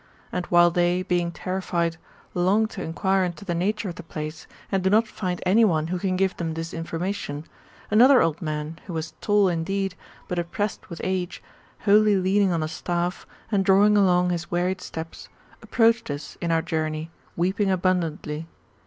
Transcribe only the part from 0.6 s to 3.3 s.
they, being terrified, long to inquire